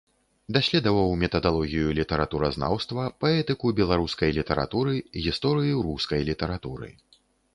Даследаваў 0.55 1.09
метадалогію 1.23 1.91
літаратуразнаўства, 1.99 3.03
паэтыку 3.25 3.73
беларускай 3.81 4.35
літаратуры, 4.39 4.93
гісторыю 5.29 5.77
рускай 5.89 6.21
літаратуры. 6.31 6.89